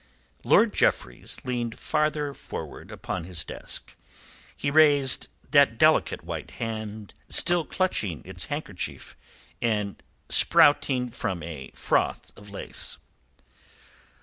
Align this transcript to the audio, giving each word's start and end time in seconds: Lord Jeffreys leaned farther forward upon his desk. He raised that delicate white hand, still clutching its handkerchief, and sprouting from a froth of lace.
Lord 0.43 0.73
Jeffreys 0.73 1.37
leaned 1.43 1.77
farther 1.77 2.33
forward 2.33 2.89
upon 2.89 3.23
his 3.25 3.43
desk. 3.45 3.95
He 4.57 4.71
raised 4.71 5.27
that 5.51 5.77
delicate 5.77 6.23
white 6.23 6.49
hand, 6.57 7.13
still 7.29 7.63
clutching 7.67 8.23
its 8.25 8.45
handkerchief, 8.45 9.15
and 9.61 10.01
sprouting 10.27 11.09
from 11.09 11.43
a 11.43 11.69
froth 11.75 12.31
of 12.35 12.49
lace. 12.49 12.97